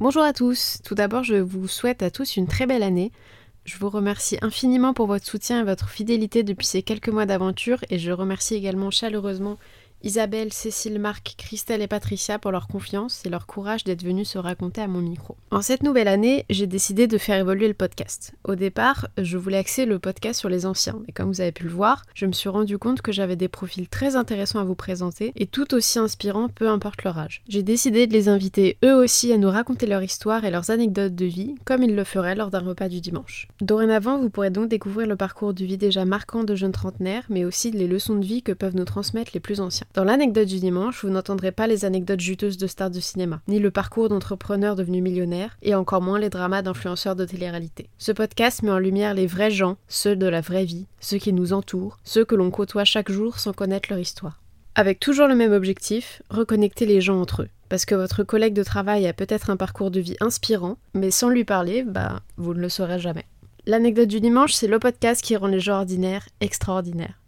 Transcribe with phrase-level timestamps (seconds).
[0.00, 3.12] Bonjour à tous, tout d'abord je vous souhaite à tous une très belle année.
[3.66, 7.84] Je vous remercie infiniment pour votre soutien et votre fidélité depuis ces quelques mois d'aventure
[7.90, 9.58] et je remercie également chaleureusement
[10.02, 14.38] Isabelle, Cécile, Marc, Christelle et Patricia pour leur confiance et leur courage d'être venus se
[14.38, 15.36] raconter à mon micro.
[15.50, 18.32] En cette nouvelle année, j'ai décidé de faire évoluer le podcast.
[18.44, 21.64] Au départ, je voulais axer le podcast sur les anciens, mais comme vous avez pu
[21.64, 24.74] le voir, je me suis rendu compte que j'avais des profils très intéressants à vous
[24.74, 27.42] présenter et tout aussi inspirants peu importe leur âge.
[27.48, 31.14] J'ai décidé de les inviter eux aussi à nous raconter leur histoire et leurs anecdotes
[31.14, 33.48] de vie, comme ils le feraient lors d'un repas du dimanche.
[33.60, 37.44] Dorénavant, vous pourrez donc découvrir le parcours de vie déjà marquant de jeunes trentenaires, mais
[37.44, 39.86] aussi les leçons de vie que peuvent nous transmettre les plus anciens.
[39.92, 43.58] Dans l'anecdote du dimanche, vous n'entendrez pas les anecdotes juteuses de stars de cinéma, ni
[43.58, 47.90] le parcours d'entrepreneurs devenus millionnaires, et encore moins les dramas d'influenceurs de télé-réalité.
[47.98, 51.32] Ce podcast met en lumière les vrais gens, ceux de la vraie vie, ceux qui
[51.32, 54.40] nous entourent, ceux que l'on côtoie chaque jour sans connaître leur histoire.
[54.76, 57.48] Avec toujours le même objectif, reconnecter les gens entre eux.
[57.68, 61.30] Parce que votre collègue de travail a peut-être un parcours de vie inspirant, mais sans
[61.30, 63.26] lui parler, bah, vous ne le saurez jamais.
[63.66, 67.19] L'anecdote du dimanche, c'est le podcast qui rend les gens ordinaires extraordinaires.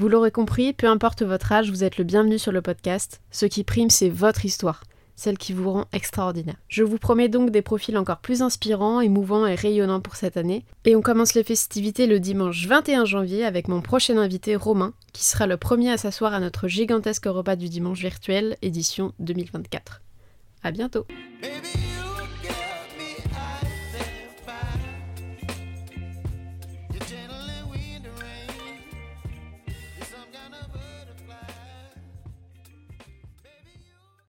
[0.00, 3.20] Vous l'aurez compris, peu importe votre âge, vous êtes le bienvenu sur le podcast.
[3.30, 4.82] Ce qui prime, c'est votre histoire,
[5.14, 6.56] celle qui vous rend extraordinaire.
[6.68, 10.64] Je vous promets donc des profils encore plus inspirants, émouvants et rayonnants pour cette année.
[10.86, 15.26] Et on commence les festivités le dimanche 21 janvier avec mon prochain invité Romain, qui
[15.26, 20.00] sera le premier à s'asseoir à notre gigantesque repas du dimanche virtuel, édition 2024.
[20.62, 21.04] À bientôt!